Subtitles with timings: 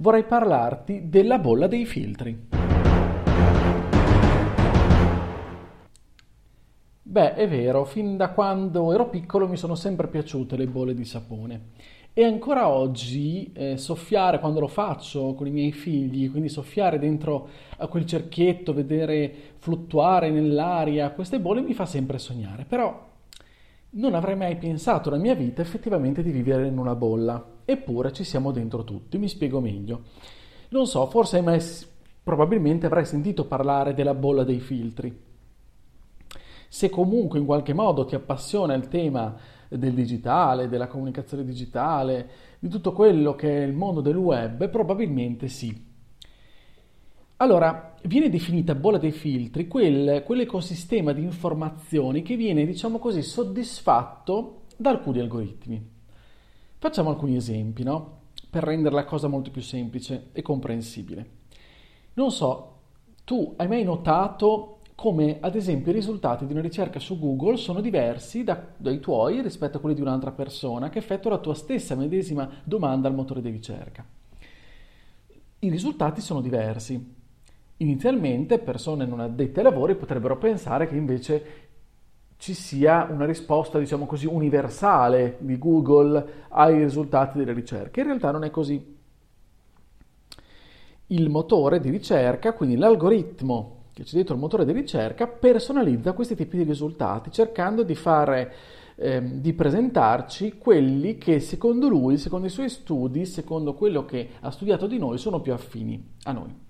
[0.00, 2.46] vorrei parlarti della bolla dei filtri.
[7.02, 11.04] Beh, è vero, fin da quando ero piccolo mi sono sempre piaciute le bolle di
[11.04, 11.60] sapone
[12.12, 17.48] e ancora oggi eh, soffiare quando lo faccio con i miei figli, quindi soffiare dentro
[17.76, 22.64] a quel cerchietto, vedere fluttuare nell'aria queste bolle mi fa sempre sognare.
[22.64, 23.06] Però
[23.90, 27.56] non avrei mai pensato nella mia vita effettivamente di vivere in una bolla.
[27.64, 30.02] Eppure ci siamo dentro tutti, mi spiego meglio.
[30.70, 31.62] Non so, forse hai mai,
[32.22, 35.26] probabilmente avrai sentito parlare della bolla dei filtri.
[36.68, 39.34] Se comunque in qualche modo ti appassiona il tema
[39.68, 44.68] del digitale, della comunicazione digitale, di tutto quello che è il mondo del web?
[44.68, 45.87] Probabilmente sì.
[47.40, 54.62] Allora, viene definita bolla dei filtri quel, quell'ecosistema di informazioni che viene, diciamo così, soddisfatto
[54.76, 55.88] da alcuni algoritmi.
[56.78, 58.22] Facciamo alcuni esempi, no?
[58.50, 61.30] Per rendere la cosa molto più semplice e comprensibile.
[62.14, 62.78] Non so,
[63.22, 67.80] tu hai mai notato come ad esempio i risultati di una ricerca su Google sono
[67.80, 71.94] diversi da, dai tuoi rispetto a quelli di un'altra persona che effettua la tua stessa
[71.94, 74.04] medesima domanda al motore di ricerca.
[75.60, 77.14] I risultati sono diversi.
[77.80, 81.66] Inizialmente persone non addette ai lavori potrebbero pensare che invece
[82.36, 88.00] ci sia una risposta, diciamo così, universale di Google ai risultati delle ricerche.
[88.00, 88.96] In realtà non è così.
[91.06, 96.36] Il motore di ricerca, quindi l'algoritmo che c'è dietro il motore di ricerca, personalizza questi
[96.36, 98.52] tipi di risultati, cercando di fare
[98.94, 104.50] ehm, di presentarci quelli che secondo lui, secondo i suoi studi, secondo quello che ha
[104.50, 106.66] studiato di noi, sono più affini a noi.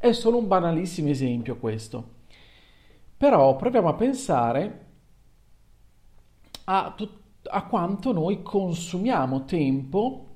[0.00, 2.18] È solo un banalissimo esempio questo.
[3.18, 4.86] Però proviamo a pensare
[6.64, 10.26] a, tut- a quanto noi consumiamo tempo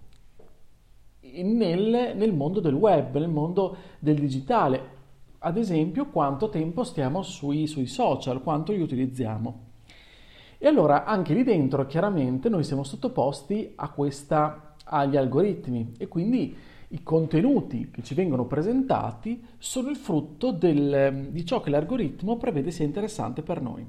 [1.23, 4.93] nel, nel mondo del web, nel mondo del digitale
[5.39, 9.61] ad esempio quanto tempo stiamo sui, sui social, quanto li utilizziamo.
[10.59, 16.55] E allora anche lì dentro chiaramente noi siamo sottoposti questa, agli algoritmi e quindi
[16.89, 22.71] i contenuti che ci vengono presentati sono il frutto del, di ciò che l'algoritmo prevede
[22.71, 23.87] sia interessante per noi.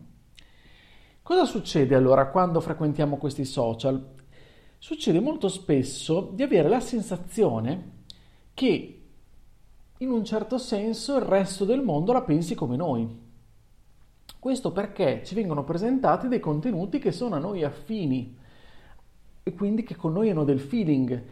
[1.21, 4.13] Cosa succede allora quando frequentiamo questi social?
[4.77, 7.93] Succede molto spesso di avere la sensazione
[8.53, 9.01] che
[9.97, 13.23] in un certo senso il resto del mondo la pensi come noi.
[14.37, 18.37] Questo perché ci vengono presentati dei contenuti che sono a noi affini
[19.41, 21.23] e quindi che con noi hanno del feeling,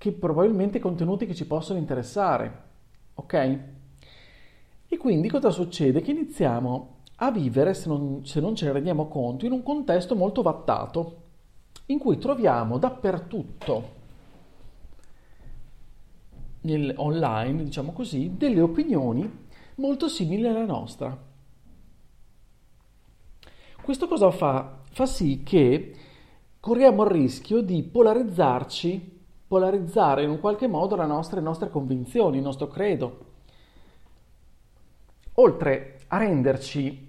[0.00, 2.62] che probabilmente contenuti che ci possono interessare.
[3.16, 3.58] Ok?
[4.88, 6.00] E quindi cosa succede?
[6.00, 10.16] Che iniziamo a vivere, se non, se non ce ne rendiamo conto, in un contesto
[10.16, 11.24] molto vattato,
[11.86, 13.88] in cui troviamo dappertutto
[16.62, 19.30] nel, online, diciamo così, delle opinioni
[19.74, 21.14] molto simili alla nostra.
[23.82, 24.78] Questo cosa fa?
[24.90, 25.94] Fa sì che
[26.58, 29.19] corriamo il rischio di polarizzarci,
[29.50, 31.06] polarizzare in un qualche modo le
[31.40, 33.18] nostre convinzioni, il nostro credo,
[35.34, 37.08] oltre a renderci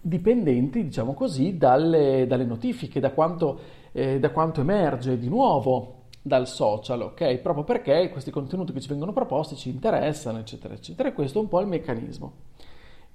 [0.00, 3.58] dipendenti, diciamo così, dalle, dalle notifiche, da quanto,
[3.90, 7.38] eh, da quanto emerge di nuovo dal social, ok?
[7.38, 11.08] Proprio perché questi contenuti che ci vengono proposti ci interessano, eccetera, eccetera.
[11.08, 12.32] E questo è un po' il meccanismo.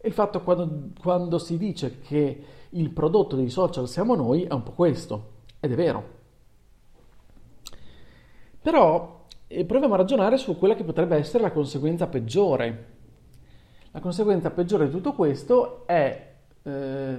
[0.04, 4.64] Il fatto quando, quando si dice che il prodotto dei social siamo noi è un
[4.64, 5.24] po' questo,
[5.62, 6.19] ed è vero.
[8.62, 12.98] Però eh, proviamo a ragionare su quella che potrebbe essere la conseguenza peggiore.
[13.92, 17.18] La conseguenza peggiore di tutto questo è eh,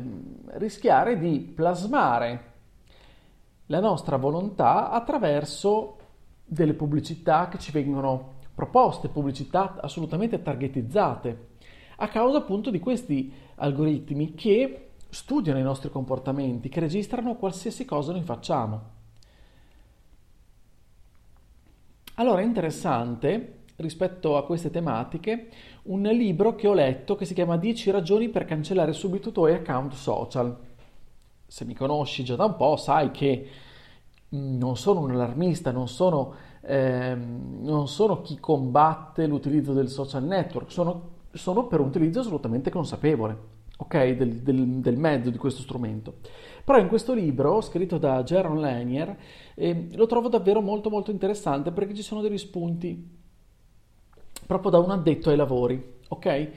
[0.53, 2.49] rischiare di plasmare
[3.67, 5.97] la nostra volontà attraverso
[6.45, 11.49] delle pubblicità che ci vengono proposte, pubblicità assolutamente targetizzate,
[11.97, 18.13] a causa appunto di questi algoritmi che studiano i nostri comportamenti, che registrano qualsiasi cosa
[18.13, 18.99] noi facciamo.
[22.21, 25.49] Allora è interessante rispetto a queste tematiche
[25.85, 29.55] un libro che ho letto che si chiama 10 ragioni per cancellare subito i tuoi
[29.55, 30.55] account social.
[31.47, 33.49] Se mi conosci già da un po', sai che
[34.29, 40.71] non sono un allarmista, non sono, eh, non sono chi combatte l'utilizzo del social network,
[40.71, 43.50] sono, sono per un utilizzo assolutamente consapevole
[43.83, 46.19] okay, del, del, del, mezzo di questo strumento.
[46.65, 49.17] Però in questo libro, scritto da Jaron Lanier,
[49.55, 53.19] eh, lo trovo davvero molto molto interessante perché ci sono degli spunti
[54.47, 56.51] proprio da un addetto ai lavori, ok?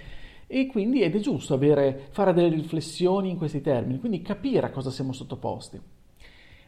[0.48, 4.72] E quindi ed è giusto avere, fare delle riflessioni in questi termini, quindi capire a
[4.72, 5.80] cosa siamo sottoposti.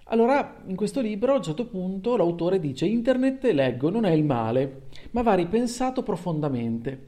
[0.09, 4.23] Allora, in questo libro, a un certo punto, l'autore dice: Internet, leggo, non è il
[4.23, 7.03] male, ma va ripensato profondamente.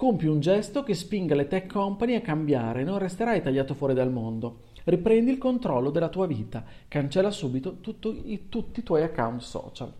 [0.00, 4.10] Compi un gesto che spinga le tech company a cambiare, non resterai tagliato fuori dal
[4.10, 4.60] mondo.
[4.84, 7.76] Riprendi il controllo della tua vita, cancella subito
[8.24, 9.92] i, tutti i tuoi account social.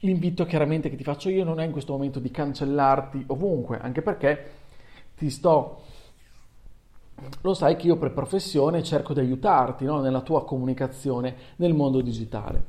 [0.00, 4.02] L'invito chiaramente che ti faccio io non è in questo momento di cancellarti ovunque, anche
[4.02, 4.50] perché
[5.16, 5.80] ti sto
[7.40, 10.02] lo sai che io per professione cerco di aiutarti no?
[10.02, 12.62] nella tua comunicazione nel mondo digitale.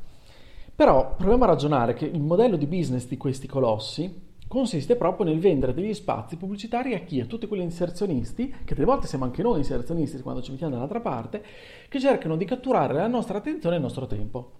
[0.73, 5.39] Però proviamo a ragionare che il modello di business di questi colossi consiste proprio nel
[5.39, 7.21] vendere degli spazi pubblicitari a chi?
[7.21, 11.01] A tutti quegli inserzionisti, che delle volte siamo anche noi inserzionisti quando ci mettiamo dall'altra
[11.01, 11.43] parte,
[11.87, 14.51] che cercano di catturare la nostra attenzione e il nostro tempo.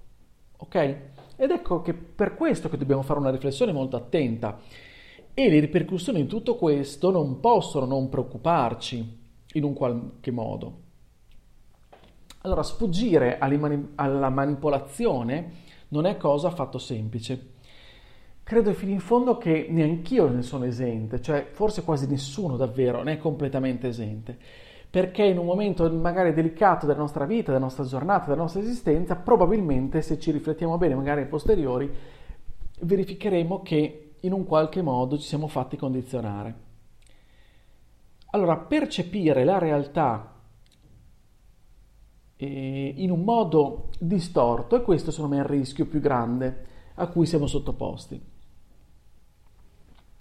[0.57, 0.75] Ok?
[1.35, 4.59] Ed ecco che per questo che dobbiamo fare una riflessione molto attenta.
[5.33, 9.17] E le ripercussioni di tutto questo non possono non preoccuparci
[9.53, 10.81] in un qualche modo.
[12.41, 15.51] Allora, sfuggire alla manipolazione
[15.89, 17.57] non è cosa affatto semplice.
[18.49, 23.13] Credo fino in fondo che neanch'io ne sono esente, cioè forse quasi nessuno davvero ne
[23.13, 24.35] è completamente esente,
[24.89, 29.15] perché in un momento magari delicato della nostra vita, della nostra giornata, della nostra esistenza,
[29.17, 31.93] probabilmente se ci riflettiamo bene, magari ai posteriori,
[32.79, 36.55] verificheremo che in un qualche modo ci siamo fatti condizionare.
[38.31, 40.33] Allora, percepire la realtà
[42.35, 46.65] eh, in un modo distorto, e questo secondo me è il rischio più grande
[46.95, 48.37] a cui siamo sottoposti.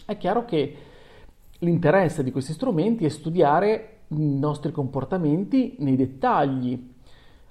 [0.09, 0.75] È chiaro che
[1.59, 6.95] l'interesse di questi strumenti è studiare i nostri comportamenti nei dettagli.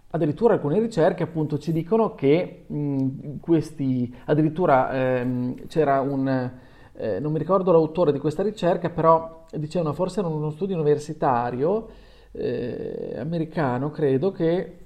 [0.10, 6.52] Addirittura alcune ricerche appunto ci dicono che mh, questi, addirittura ehm, c'era un,
[6.94, 11.90] eh, non mi ricordo l'autore di questa ricerca, però dicevano forse era uno studio universitario
[12.32, 14.78] eh, americano, credo, che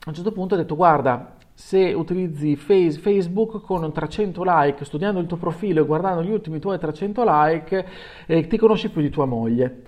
[0.00, 5.18] a un certo punto ha detto guarda, se utilizzi face, Facebook con 300 like, studiando
[5.18, 7.86] il tuo profilo e guardando gli ultimi tuoi 300 like,
[8.26, 9.82] eh, ti conosci più di tua moglie.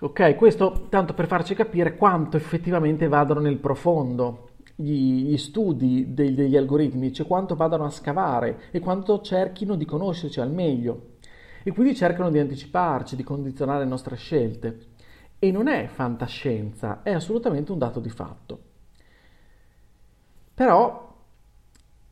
[0.00, 6.34] Ok, questo tanto per farci capire quanto effettivamente vadano nel profondo gli, gli studi dei,
[6.34, 11.12] degli algoritmi, cioè quanto vadano a scavare e quanto cerchino di conoscerci al meglio.
[11.62, 14.78] E quindi cercano di anticiparci, di condizionare le nostre scelte.
[15.38, 18.69] E non è fantascienza, è assolutamente un dato di fatto.
[20.60, 21.16] Però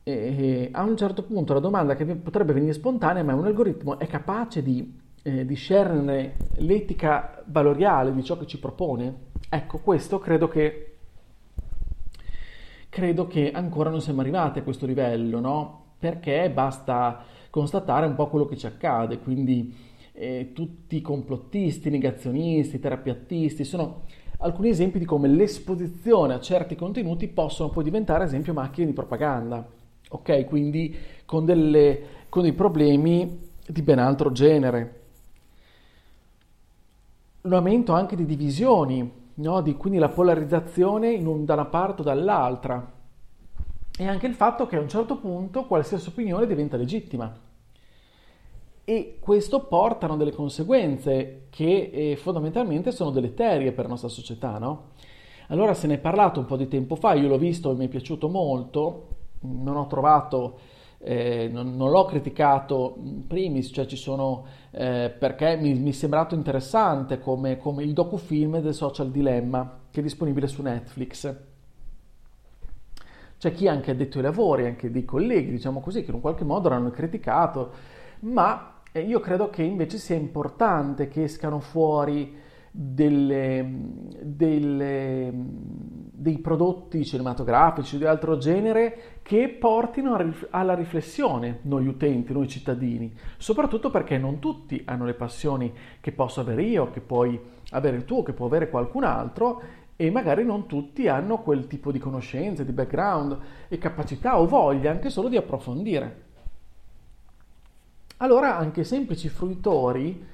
[0.01, 4.07] eh, a un certo punto la domanda che potrebbe venire spontanea, ma un algoritmo è
[4.07, 9.27] capace di eh, discernere l'etica valoriale di ciò che ci propone?
[9.49, 10.95] Ecco, questo credo che
[12.89, 15.83] credo che ancora non siamo arrivati a questo livello, no?
[15.99, 19.75] Perché basta constatare un po' quello che ci accade, quindi
[20.13, 24.05] eh, tutti i complottisti, negazionisti, terapiattisti sono
[24.41, 28.93] alcuni esempi di come l'esposizione a certi contenuti possono poi diventare, ad esempio, macchine di
[28.93, 29.65] propaganda,
[30.09, 30.45] ok?
[30.45, 30.95] Quindi
[31.25, 34.95] con, delle, con dei problemi di ben altro genere.
[37.41, 39.61] L'aumento anche di divisioni no?
[39.61, 42.97] di, quindi la polarizzazione un, da una parte o dall'altra
[43.97, 47.47] e anche il fatto che a un certo punto qualsiasi opinione diventa legittima.
[48.89, 54.93] E questo portano delle conseguenze che eh, fondamentalmente sono deleterie per la nostra società, no?
[55.49, 57.85] Allora se ne è parlato un po' di tempo fa, io l'ho visto e mi
[57.85, 59.09] è piaciuto molto,
[59.41, 60.57] non ho trovato
[60.97, 65.93] eh, non, non, l'ho criticato in primis, cioè ci sono eh, perché mi, mi, è
[65.93, 71.35] sembrato interessante come, come il docufilm del Social Dilemma che è disponibile su Netflix.
[73.37, 76.21] C'è chi anche ha detto ai lavori, anche dei colleghi, diciamo così, che in un
[76.21, 82.47] qualche modo l'hanno criticato, ma eh, io credo che invece sia importante che escano fuori
[82.71, 83.67] delle,
[84.21, 90.17] delle, dei prodotti cinematografici di altro genere che portino
[90.51, 96.41] alla riflessione noi utenti, noi cittadini, soprattutto perché non tutti hanno le passioni che posso
[96.41, 97.39] avere io, che puoi
[97.71, 99.61] avere tu, che può avere qualcun altro
[99.95, 104.91] e magari non tutti hanno quel tipo di conoscenze, di background e capacità o voglia
[104.91, 106.27] anche solo di approfondire.
[108.21, 110.25] Allora anche semplici fruitori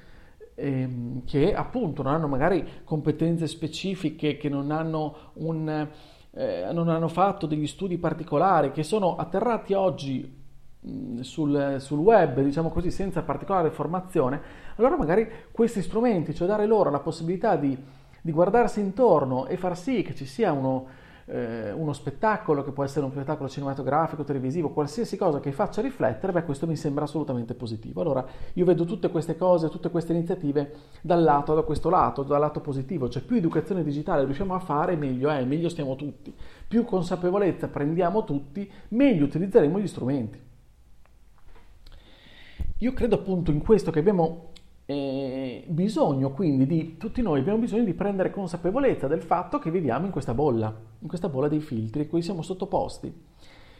[0.56, 5.88] ehm, che appunto non hanno magari competenze specifiche, che non hanno un,
[6.32, 10.44] eh, non hanno fatto degli studi particolari, che sono atterrati oggi
[11.20, 14.40] sul, sul, web, diciamo così, senza particolare formazione,
[14.76, 17.76] allora magari questi strumenti, cioè dare loro la possibilità di,
[18.20, 20.86] di guardarsi intorno e far sì che ci sia uno,
[21.26, 26.32] eh, uno spettacolo, che può essere un spettacolo cinematografico, televisivo, qualsiasi cosa che faccia riflettere,
[26.32, 28.00] beh, questo mi sembra assolutamente positivo.
[28.00, 32.40] Allora, io vedo tutte queste cose, tutte queste iniziative dal lato, da questo lato, dal
[32.40, 36.34] lato positivo, cioè più educazione digitale riusciamo a fare, meglio è, meglio stiamo tutti.
[36.68, 40.44] Più consapevolezza prendiamo tutti, meglio utilizzeremo gli strumenti.
[42.80, 44.52] Io credo appunto in questo che abbiamo
[44.86, 50.06] eh, bisogno quindi di tutti noi abbiamo bisogno di prendere consapevolezza del fatto che viviamo
[50.06, 53.12] in questa bolla, in questa bolla dei filtri a cui siamo sottoposti,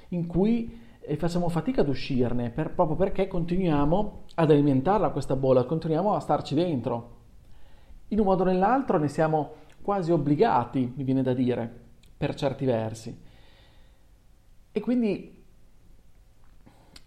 [0.09, 5.65] in cui eh, facciamo fatica ad uscirne per, proprio perché continuiamo ad alimentarla questa bolla,
[5.65, 7.15] continuiamo a starci dentro.
[8.09, 11.85] In un modo o nell'altro ne siamo quasi obbligati, mi viene da dire,
[12.17, 13.17] per certi versi.
[14.73, 15.45] E quindi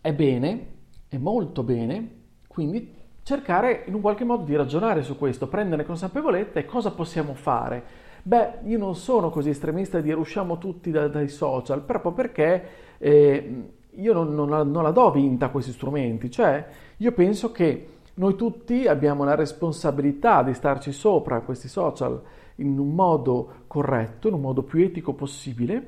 [0.01, 0.77] è bene
[1.09, 2.93] è molto bene, quindi
[3.29, 8.07] cercare in un qualche modo di ragionare su questo, prendere consapevolezza e cosa possiamo fare.
[8.23, 12.63] Beh, io non sono così estremista di usciamo tutti da, dai social, proprio perché
[12.97, 16.65] eh, io non, non, la, non la do vinta a questi strumenti, cioè
[16.97, 22.19] io penso che noi tutti abbiamo la responsabilità di starci sopra questi social
[22.55, 25.87] in un modo corretto, in un modo più etico possibile,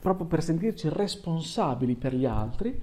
[0.00, 2.80] proprio per sentirci responsabili per gli altri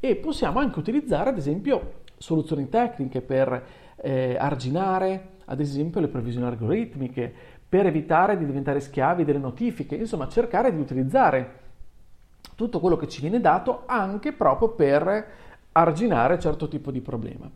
[0.00, 3.66] e possiamo anche utilizzare ad esempio soluzioni tecniche per
[3.96, 7.32] eh, arginare ad esempio le previsioni algoritmiche,
[7.68, 11.62] per evitare di diventare schiavi delle notifiche, insomma cercare di utilizzare
[12.54, 15.26] tutto quello che ci viene dato anche proprio per
[15.72, 17.50] arginare certo tipo di problema.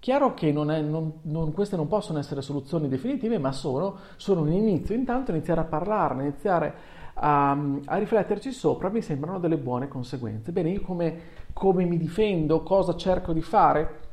[0.00, 4.42] Chiaro che non è, non, non, queste non possono essere soluzioni definitive, ma sono, sono
[4.42, 4.94] un inizio.
[4.94, 6.74] Intanto iniziare a parlarne, iniziare
[7.18, 7.50] a,
[7.84, 10.52] a, rifletterci sopra mi sembrano delle buone conseguenze.
[10.52, 11.18] Bene, io come,
[11.52, 14.06] come mi difendo, cosa cerco di fare?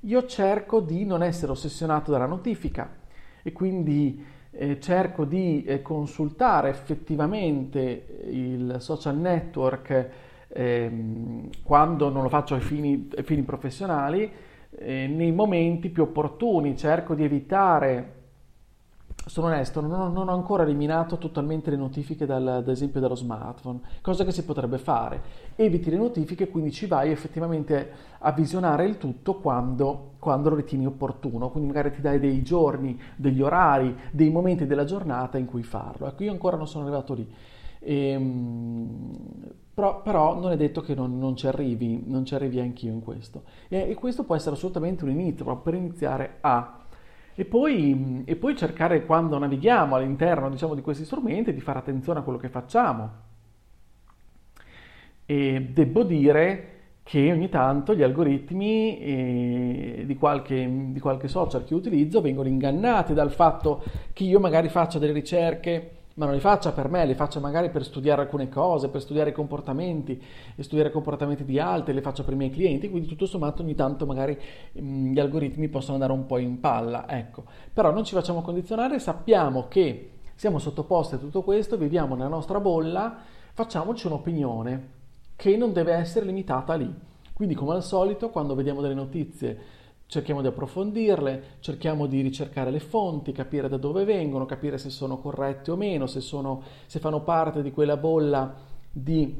[0.00, 2.90] Io cerco di non essere ossessionato dalla notifica
[3.42, 10.10] e quindi eh, cerco di eh, consultare effettivamente il social network
[10.48, 10.90] eh,
[11.62, 14.30] quando non lo faccio ai fini, ai fini professionali,
[14.70, 18.21] eh, nei momenti più opportuni, cerco di evitare
[19.26, 23.80] sono onesto, non non ho, ancora eliminato totalmente le notifiche dal, ad esempio dallo smartphone,
[24.00, 25.22] cosa che si potrebbe fare.
[25.54, 30.86] Eviti le notifiche, quindi ci vai effettivamente a visionare il tutto quando, quando lo ritieni
[30.86, 35.62] opportuno, quindi magari ti dai dei giorni, degli orari, dei momenti della giornata in cui
[35.62, 36.08] farlo.
[36.08, 37.28] Ecco, io ancora non sono arrivato lì.
[37.84, 39.16] Ehm,
[39.74, 43.00] però, però, non è detto che non, non, ci arrivi, non ci arrivi anch'io in
[43.00, 43.44] questo.
[43.68, 46.81] E, e questo può essere assolutamente un inizio, proprio per iniziare a
[47.34, 52.20] e poi, e poi, cercare quando navighiamo all'interno diciamo, di questi strumenti di fare attenzione
[52.20, 53.10] a quello che facciamo.
[55.24, 56.68] E devo dire
[57.02, 63.12] che ogni tanto gli algoritmi eh, di, qualche, di qualche social che utilizzo vengono ingannati
[63.12, 67.14] dal fatto che io magari faccia delle ricerche ma non le faccia per me, le
[67.14, 70.22] faccia magari per studiare alcune cose, per studiare i comportamenti,
[70.54, 73.62] e studiare i comportamenti di altri, le faccio per i miei clienti, quindi tutto sommato
[73.62, 74.38] ogni tanto magari
[74.80, 77.44] mm, gli algoritmi possono andare un po' in palla, ecco.
[77.72, 82.60] Però non ci facciamo condizionare, sappiamo che siamo sottoposti a tutto questo, viviamo nella nostra
[82.60, 83.18] bolla,
[83.52, 84.90] facciamoci un'opinione
[85.36, 86.92] che non deve essere limitata lì.
[87.32, 89.80] Quindi come al solito, quando vediamo delle notizie
[90.12, 95.16] cerchiamo di approfondirle, cerchiamo di ricercare le fonti, capire da dove vengono, capire se sono
[95.16, 98.54] corrette o meno, se, sono, se fanno parte di quella bolla
[98.90, 99.34] di,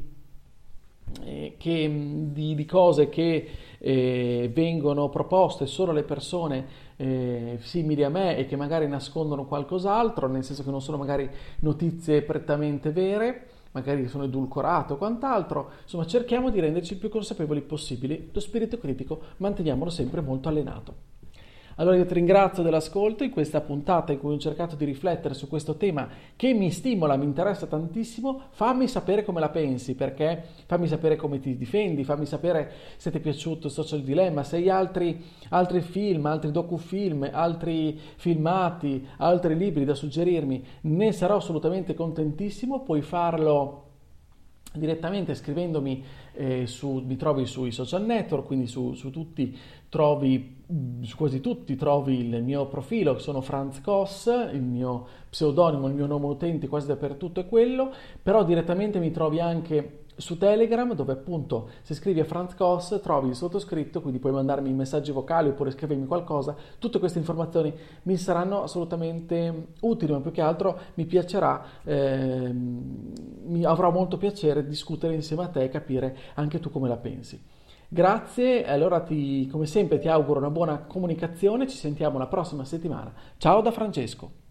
[1.25, 6.65] eh, che, di, di cose che eh, vengono proposte solo alle persone
[6.95, 11.29] eh, simili a me e che magari nascondono qualcos'altro, nel senso che non sono magari
[11.59, 17.61] notizie prettamente vere magari sono edulcorate o quant'altro, insomma cerchiamo di renderci il più consapevoli
[17.61, 21.12] possibili, lo spirito critico manteniamolo sempre molto allenato.
[21.77, 25.47] Allora io ti ringrazio dell'ascolto in questa puntata in cui ho cercato di riflettere su
[25.47, 28.41] questo tema che mi stimola, mi interessa tantissimo.
[28.51, 33.17] Fammi sapere come la pensi, perché fammi sapere come ti difendi, fammi sapere se ti
[33.17, 39.83] è piaciuto Social Dilemma, se hai altri, altri film, altri docufilm, altri filmati, altri libri
[39.83, 40.63] da suggerirmi.
[40.81, 43.81] Ne sarò assolutamente contentissimo, puoi farlo
[44.73, 46.03] direttamente scrivendomi
[46.33, 49.57] eh, su, mi trovi sui social network, quindi su, su tutti
[49.89, 55.87] trovi, mm, su quasi tutti trovi il mio profilo, sono Franz Koss, il mio pseudonimo,
[55.87, 60.93] il mio nome utente quasi dappertutto è quello, però direttamente mi trovi anche su Telegram
[60.93, 65.49] dove appunto se scrivi a Franz Koss trovi il sottoscritto, quindi puoi mandarmi messaggi vocali
[65.49, 66.55] oppure scrivermi qualcosa.
[66.77, 67.73] Tutte queste informazioni
[68.03, 74.65] mi saranno assolutamente utili, ma più che altro mi piacerà, eh, mi avrò molto piacere
[74.65, 77.41] discutere insieme a te e capire anche tu come la pensi.
[77.87, 83.13] Grazie, allora ti, come sempre ti auguro una buona comunicazione, ci sentiamo la prossima settimana.
[83.37, 84.41] Ciao da Francesco.